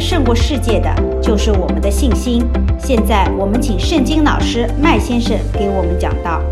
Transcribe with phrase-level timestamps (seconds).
[0.00, 2.44] 胜过世界的，就是我们的信心。
[2.82, 6.42] 现在，我们请圣经老师麦先生给我们讲道。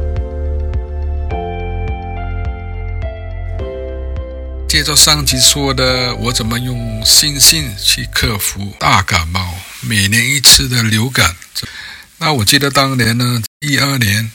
[4.69, 11.35] 接着上集说的，我怎么用信心去克服大感冒，每年一次的流感。
[12.19, 14.31] 那我记得当年呢，一二年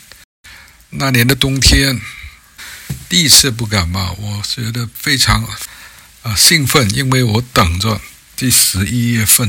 [0.89, 1.99] 那年的冬天，
[3.07, 5.49] 第一次不感冒，我觉得非常啊、
[6.23, 7.99] 呃、兴奋，因为我等着
[8.41, 9.47] 第十一月份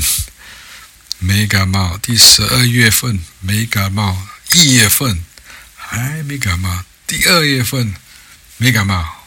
[1.18, 5.24] 没感冒，第十二月份没感冒，一月份
[5.74, 7.94] 还没感冒，第二月份
[8.58, 9.24] 没感冒。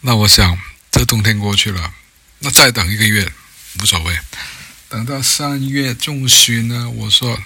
[0.00, 0.58] 那我想。
[0.90, 1.92] 这冬天过去了，
[2.38, 3.30] 那再等一个月
[3.78, 4.18] 无所谓。
[4.88, 7.38] 等到三月中旬呢，我说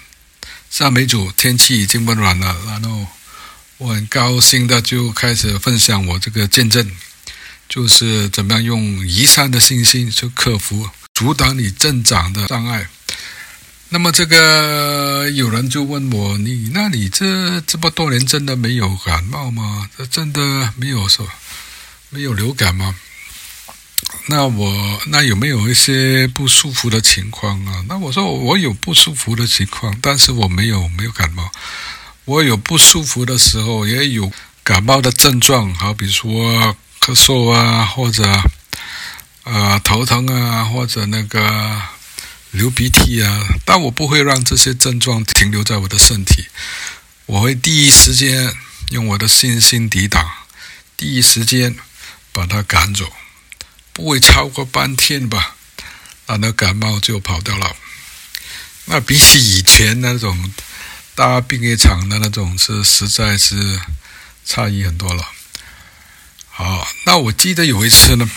[0.69, 2.57] 赞美主，天气已经温暖了。
[2.65, 3.05] 然后
[3.79, 6.89] 我很高兴的就开始分享我这个见证，
[7.67, 12.87] 就是怎么样用移山的信心去克服阻挡你增长的障碍。
[13.89, 19.87] 那么这个有人就问我：“你那你这这么多年真的没有感冒吗？
[19.95, 21.27] 这真的没有说
[22.09, 22.95] 没有流感吗？”
[24.27, 27.85] 那我那有没有一些不舒服的情况啊？
[27.87, 31.51] 那我说我有不舒服的情况，但是我没有没有感冒。
[32.25, 34.31] 我有不舒服的时候，也有
[34.63, 38.23] 感冒的症状，好比说咳嗽啊，或者、
[39.43, 41.81] 呃、头疼啊，或者那个
[42.51, 43.45] 流鼻涕啊。
[43.65, 46.47] 但我不会让这些症状停留在我的身体，
[47.25, 48.53] 我会第一时间
[48.91, 50.25] 用我的信心抵挡，
[50.95, 51.75] 第一时间
[52.31, 53.11] 把它赶走。
[53.95, 55.55] 不会超过半天吧，
[56.25, 57.75] 那那感冒就跑掉了。
[58.85, 60.51] 那比起以前那种
[61.13, 63.79] 大病一场的那种，是实在是
[64.43, 65.23] 差异很多了。
[66.49, 68.27] 好，那我记得有一次呢，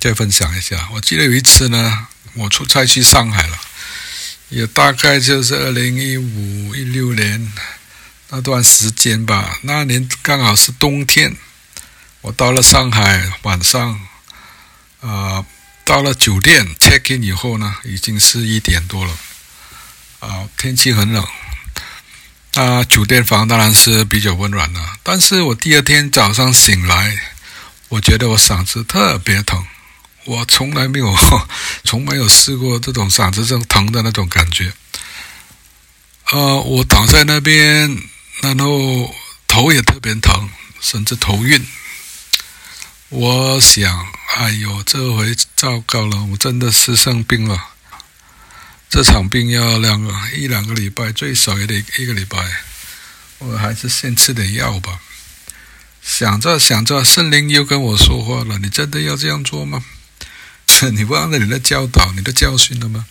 [0.00, 0.88] 再分享一下。
[0.92, 3.58] 我记得有一次呢，我出差去上海了，
[4.48, 7.52] 也大概就是二零一五一六年
[8.30, 9.58] 那段时间吧。
[9.62, 11.36] 那年刚好是冬天。
[12.22, 13.92] 我到了上海，晚上，
[15.00, 15.46] 啊、呃，
[15.84, 19.16] 到了酒店 check in 以后呢，已经是一点多了，
[20.18, 21.24] 啊、天气很冷，
[22.54, 24.96] 那、酒店房当然是比较温暖了。
[25.04, 27.16] 但是我第二天早上醒来，
[27.90, 29.64] 我觉得我嗓子特别疼，
[30.26, 31.14] 我从来没有，
[31.84, 34.72] 从没有试过这种嗓子这种疼的那种感觉。
[36.32, 37.96] 呃，我躺在那边，
[38.42, 39.14] 然后
[39.46, 40.50] 头也特别疼，
[40.80, 41.64] 甚至头晕。
[43.08, 47.56] 我想，哎呦，这回糟糕了，我真的是生病了。
[48.90, 52.38] 这场病要两个一两个礼拜，最少也得一个礼拜。
[53.38, 54.98] 我还是先吃点药吧。
[56.02, 59.84] 想着想着，圣灵又跟我说话了：“你真的要这样做吗？
[60.92, 63.06] 你忘了你的教导、你的教训了吗？”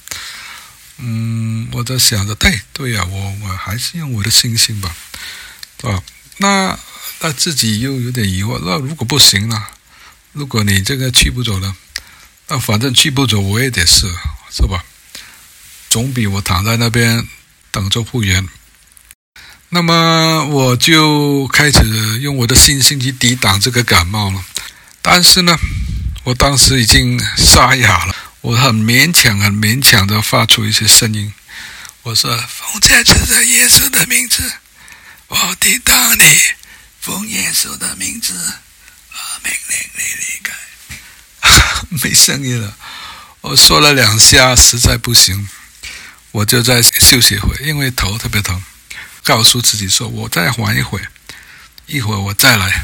[0.98, 4.96] 嗯，我在想着，对对呀，我我还是用我的信心吧，
[5.84, 6.02] 啊？
[6.38, 6.80] 那
[7.20, 9.62] 那自己又有点疑惑，那如果不行呢？
[10.32, 11.76] 如果你这个去不走了，
[12.48, 14.08] 那反正去不走，我也得试，
[14.52, 14.84] 是吧？
[15.90, 17.28] 总比我躺在那边
[17.72, 18.48] 等着复原。
[19.70, 24.42] 那么我就开始用我的信心去抵挡这个感冒了。
[25.02, 25.58] 但是呢，
[26.26, 31.32] 我当时已经沙哑了，我很勉强、很勉强的发出一些声音。
[32.02, 34.52] 我说：“奉在此的耶稣的名字，
[35.28, 36.24] 我抵挡你。
[37.00, 38.34] 奉耶稣的名字。”
[39.44, 40.54] 命令你离开，
[42.04, 42.76] 没声音了。
[43.42, 45.48] 我说了两下，实在不行，
[46.32, 48.62] 我就再休息一会，因为头特别疼。
[49.24, 51.00] 告诉自己说，我再缓一会，
[51.86, 52.84] 一会我再来。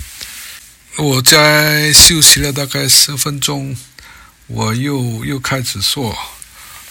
[0.97, 3.77] 我在休息了大概十分钟，
[4.47, 6.17] 我又又开始说，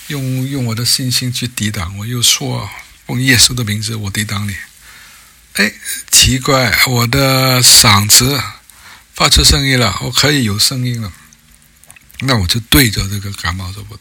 [0.09, 1.97] 用用我的信心去抵挡。
[1.99, 2.69] 我又说，
[3.07, 4.57] 奉耶稣的名字，我抵挡你。
[5.55, 5.73] 哎，
[6.11, 8.43] 奇怪，我的嗓子。
[9.13, 11.13] 发出声音了，我可以有声音了，
[12.21, 14.01] 那我就对着这个感冒说：“我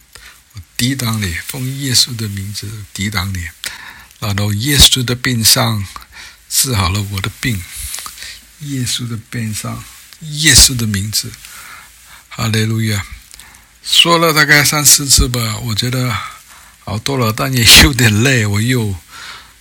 [0.54, 3.46] 我抵挡你，奉耶稣的名字抵挡你。”
[4.22, 5.86] 然后耶稣的病上
[6.50, 7.62] 治好了我的病，
[8.60, 9.84] 耶稣的病上，
[10.20, 11.32] 耶稣的名字，
[12.30, 13.06] 哈利路亚。
[13.84, 16.16] 说了大概三四次吧，我觉得
[16.84, 18.96] 好多了，但也有点累，我又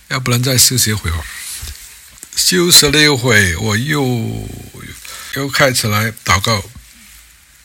[0.09, 1.23] 要不然再休息一会儿。
[2.35, 4.47] 休息了一会，我又。
[5.35, 6.63] 又开始来祷告，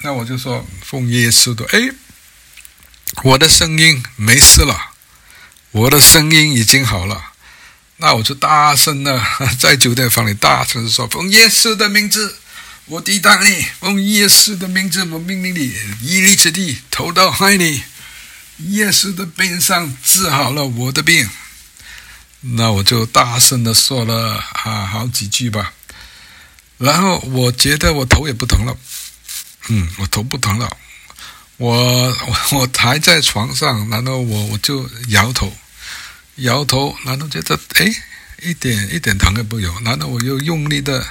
[0.01, 1.95] 那我就说奉耶稣的，哎，
[3.23, 4.91] 我的声音没事了，
[5.71, 7.33] 我的声音已经好了，
[7.97, 9.19] 那我就大声的
[9.59, 12.37] 在酒店房里大声说奉耶稣的名字，
[12.87, 17.83] 我抵挡你，用耶稣的名字，我命令你，一粒之地投到海里。
[18.59, 21.27] 耶稣的病上治好了我的病。
[22.41, 25.73] 那我就大声的说了啊，好几句吧。
[26.77, 28.77] 然后我觉得我头也不疼了，
[29.69, 30.77] 嗯，我头不疼了。
[31.57, 35.51] 我我我还在床上，然后我我就摇头，
[36.37, 37.87] 摇头，然后觉得哎，
[38.43, 39.73] 一点一点疼也不有。
[39.81, 41.03] 然后我又用力的。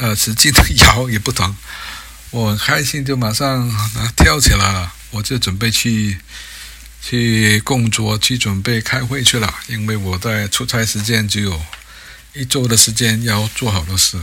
[0.00, 1.54] 呃，使劲的 摇也不疼，
[2.30, 6.18] 我很开心就马上啊跳起来了，我就准备去
[7.02, 9.52] 去工作，去准备开会去了。
[9.66, 11.60] 因为我在出差时间只有
[12.32, 14.18] 一周的时间要做好多事。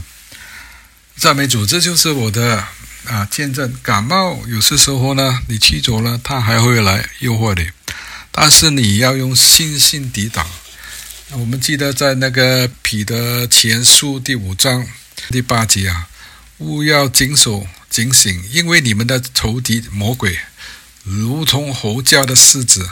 [1.16, 2.64] 赞美主，这就是我的
[3.06, 3.74] 啊见证。
[3.82, 7.70] 感冒有些时候呢，你去走了，它还会来诱惑你，
[8.30, 10.46] 但是你要用信心抵挡。
[11.32, 14.86] 我们记得在那个彼得前书第五章。
[15.28, 16.08] 第八节啊，
[16.58, 20.38] 务要谨守警醒，因为你们的仇敌魔鬼，
[21.02, 22.90] 如同吼叫的狮子，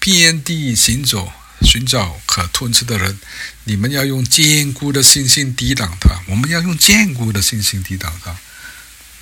[0.00, 3.18] 遍地行走，寻找可吞吃的人。
[3.64, 6.20] 你们要用坚固的信心抵挡他。
[6.28, 8.36] 我们要用坚固的信心抵挡他。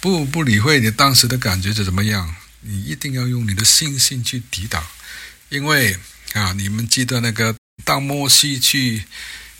[0.00, 4.82] 不不理会你当时的感觉是怎么样，你一定要用你的信心去抵挡。
[5.50, 5.98] 因为
[6.32, 7.54] 啊，你们记得那个
[7.84, 9.04] 当摩西去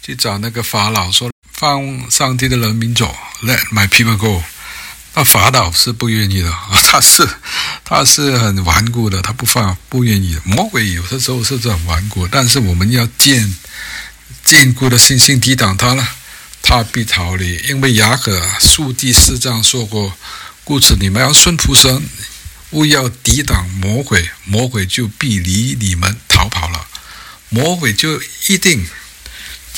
[0.03, 1.31] 去找那个法老说。
[1.61, 4.43] 放上帝的人民走，Let my people go。
[5.13, 7.29] 那法老是不愿意的啊， 他是
[7.85, 10.39] 他是很顽固的，他不放，不愿意。
[10.43, 13.55] 魔鬼有的时候是很顽固，但是我们要坚
[14.43, 16.09] 坚固的信心抵挡他了，
[16.63, 17.57] 他必逃离。
[17.69, 20.15] 因为雅各书第四章说过，
[20.65, 22.09] 故此你们要顺服神，
[22.71, 26.87] 务要抵挡魔鬼，魔鬼就必离你们逃跑了，
[27.51, 28.19] 魔鬼就
[28.49, 28.89] 一定。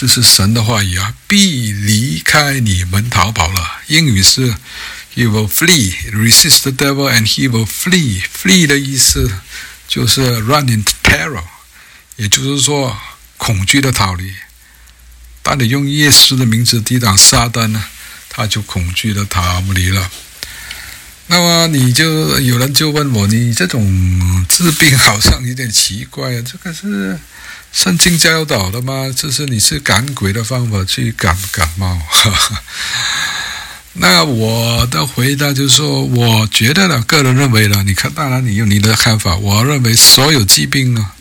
[0.03, 3.83] 这是神的话语啊，必离开你们逃跑了。
[3.87, 4.53] 英语是
[5.15, 9.31] “He will flee, resist the devil, and he will flee.” Flee 的意思
[9.87, 11.45] 就是 run in terror，
[12.17, 12.99] 也就是说
[13.37, 14.35] 恐惧的逃离。
[15.41, 17.85] 当你用耶稣的名字抵挡撒旦呢，
[18.29, 20.11] 他就恐惧的逃离了。
[21.29, 27.17] 那么你就有人就问我，你这种治病好像有点奇怪啊，这个是？
[27.73, 29.11] 圣经教导的吗？
[29.17, 32.01] 这是你是赶鬼的方法去赶感冒。
[33.95, 39.37] 那我的回答就是说，我觉得呢，个人认为呢，你看，当然你有你的看法。
[39.37, 41.13] 我认为所有疾病呢，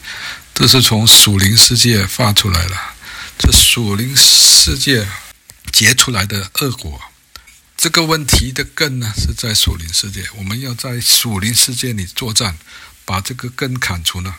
[0.54, 2.76] 都是从属灵世界发出来的，
[3.40, 5.08] 这属灵世界
[5.72, 7.02] 结出来的恶果。
[7.78, 10.26] 这个问题的根呢，是在属灵世界。
[10.36, 12.58] 我们要在属灵世界里作战，
[13.06, 14.36] 把这个根砍除呢，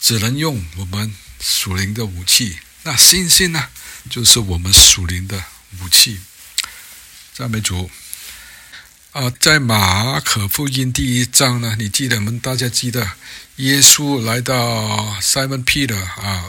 [0.00, 1.14] 只能用我们。
[1.42, 3.68] 属灵的武器，那信心呢，
[4.08, 5.44] 就是我们属灵的
[5.80, 6.20] 武器。
[7.34, 7.90] 赞美主
[9.10, 9.32] 啊！
[9.40, 13.10] 在马可福音第一章呢，你记得我们大家记得，
[13.56, 16.44] 耶稣来到 Simon Peter 啊，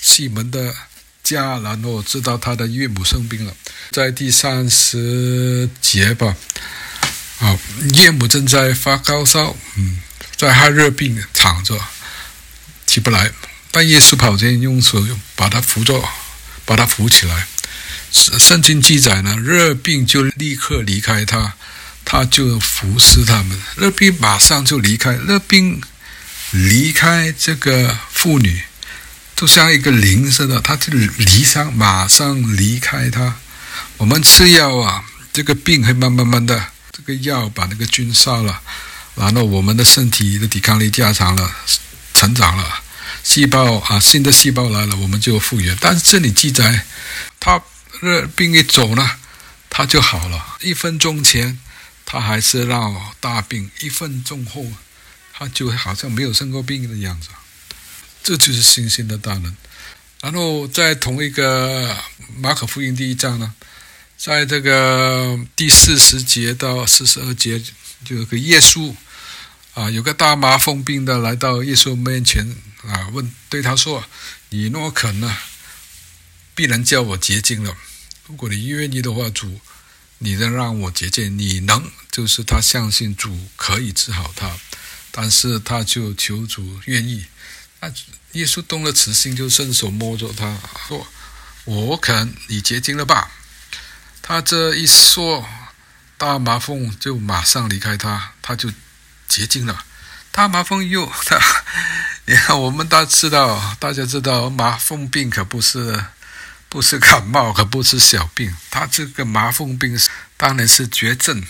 [0.00, 0.74] 西门的
[1.22, 3.54] 家，然后知道他的岳母生病了，
[3.92, 6.34] 在第三十节吧，
[7.38, 7.56] 啊，
[7.94, 10.02] 岳母正在发高烧，嗯，
[10.36, 11.78] 在哈热病躺着，
[12.86, 13.30] 起不来。
[13.72, 15.04] 但耶稣跑进，用手
[15.34, 16.04] 把他扶着，
[16.66, 17.48] 把他扶起来。
[18.12, 21.54] 圣经记载呢，热病就立刻离开他，
[22.04, 23.58] 他就服侍他们。
[23.74, 25.80] 热病马上就离开，热病
[26.50, 28.62] 离开这个妇女，
[29.34, 33.36] 就像一个灵似的，他就离上，马上离开他。
[33.96, 35.02] 我们吃药啊，
[35.32, 38.60] 这个病会慢慢慢的，这个药把那个菌杀了，
[39.14, 41.50] 然后我们的身体的抵抗力加强了，
[42.12, 42.81] 成长了。
[43.22, 45.76] 细胞啊，新的细胞来了，我们就复原。
[45.80, 46.84] 但是这里记载，
[47.38, 47.62] 他
[48.00, 49.18] 热病一走呢，
[49.70, 50.58] 他就好了。
[50.60, 51.58] 一分钟前，
[52.04, 54.66] 他还是闹大病；一分钟后，
[55.32, 57.28] 他就好像没有生过病的样子。
[58.24, 59.56] 这就是信心的大能。
[60.20, 61.96] 然后在同一个
[62.36, 63.54] 马可福音第一章呢，
[64.16, 67.60] 在这个第四十节到四十二节，
[68.04, 68.94] 就有个耶稣
[69.74, 72.54] 啊，有个大麻风病的来到耶稣面前。
[72.88, 74.04] 啊，问对他说
[74.50, 75.38] ：“你若肯呢，
[76.54, 77.76] 必能叫我洁净了。
[78.26, 79.60] 如果你愿意的话，主，
[80.18, 81.38] 你能让我洁净？
[81.38, 84.58] 你能，就是他相信主可以治好他，
[85.12, 87.26] 但是他就求主愿意。
[87.80, 87.92] 那
[88.32, 90.58] 耶稣动了慈心，就伸手摸着他
[90.88, 91.06] 说
[91.64, 93.30] ：‘我肯，你洁净了吧。’
[94.20, 95.48] 他这一说，
[96.18, 98.72] 大麻风就马上离开他，他就
[99.28, 99.84] 洁净了。
[100.32, 101.38] 大麻风又他。”
[102.24, 106.04] 你看，我们大家知道，大家知道，麻风病可不是，
[106.68, 108.54] 不是感冒，可不是小病。
[108.70, 109.98] 他这个麻风病，
[110.36, 111.42] 当然是绝症，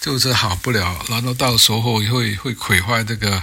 [0.00, 3.40] 就是好不了，然后到时候会会毁坏这个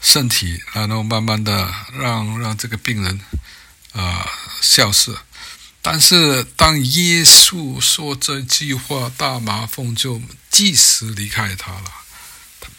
[0.00, 3.20] 身体，然后慢慢的让让这个病人
[3.92, 4.26] 啊、呃、
[4.60, 5.16] 消失。
[5.80, 11.92] 但是当耶稣说这句话，大麻风就即时离开他了。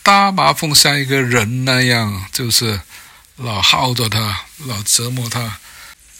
[0.03, 2.81] 大麻风像一个人那样，就是
[3.37, 5.59] 老耗着他，老折磨他。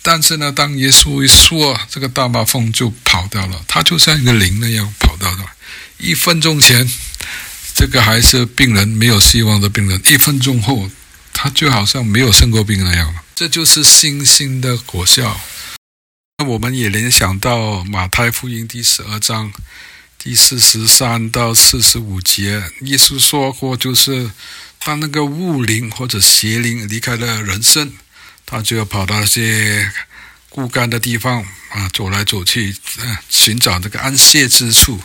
[0.02, 5.46] 但是呢，当耶稣一说，这个大麻风就跑掉了，他就像一个灵那样跑掉了。
[5.98, 6.90] 一分钟前，
[7.76, 10.90] 这个还是病人没有希望的病人，一分钟后，
[11.34, 13.24] 他就好像没有生过病那样了。
[13.36, 15.40] 这就是信心的果效。
[16.38, 19.52] 那我们也联想到马太福音第十二章。
[20.20, 24.30] 第四十三到四十五节，耶稣说过，就是
[24.88, 27.92] 当那个污灵或者邪灵离开了人身，
[28.46, 29.92] 他就要跑到那些
[30.48, 32.74] 枯干的地方啊，走来走去，
[33.30, 34.98] 寻找这个安歇之处，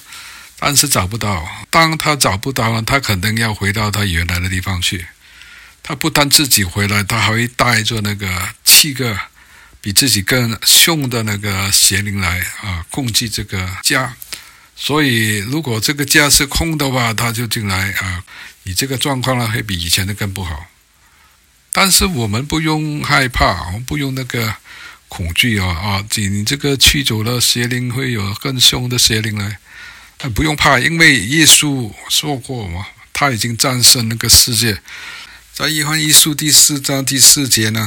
[0.56, 1.44] 但是找不到。
[1.68, 5.04] 当他找不到了，他肯定要回到他原来的地方去。
[5.82, 9.18] 他不但自己回来，他还会带着那个七个
[9.80, 14.14] 比自己更凶的那个邪灵来啊，攻击这个家。
[14.76, 18.22] 所以，如果这个家是空的话，他就进来啊。
[18.64, 20.66] 你这个状况呢，会比以前的更不好。
[21.73, 24.54] 但是我们不用害怕，我们不用那个
[25.09, 26.04] 恐惧啊啊！
[26.16, 29.59] 你这个驱走了邪灵，会有更凶的邪灵来，
[30.35, 34.81] 不用怕，因为耶稣说过嘛，他已经战胜那个世界。
[35.52, 37.87] 在约翰一书第四章第四节呢，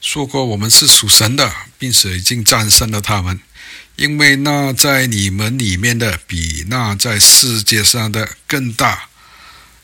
[0.00, 3.40] 说过我们是属神的，并且已经战胜了他们。
[3.96, 9.09] 因为那在你们里面的比那在世界上的更大，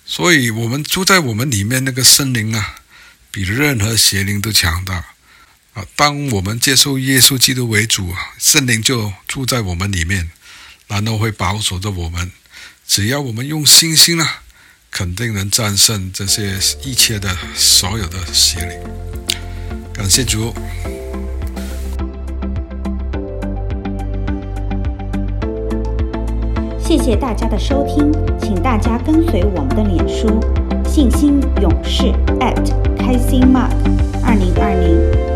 [0.08, 2.76] 所以我们住在我们里面那个圣灵啊，
[3.32, 5.04] 比任何邪灵都强大
[5.74, 5.84] 啊！
[5.96, 10.30] 当我们接受耶稣基督为主，圣灵就住在我们里面，
[10.86, 12.30] 然后会保守着我们。
[12.86, 14.42] 只要我们用信心啊，
[14.92, 18.78] 肯定能战胜这些一切的所有的邪灵。
[19.92, 20.54] 感谢主。
[26.86, 30.28] 谢谢大家的收听，请大家跟随我们的脸书
[30.86, 32.12] “信心勇士”@
[32.96, 33.72] 开心 Mark
[34.24, 35.35] 二零二零。